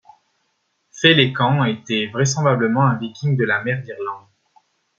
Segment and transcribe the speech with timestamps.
[0.89, 4.25] Félécan était vraisemblablement un viking de la mer d'Irlande.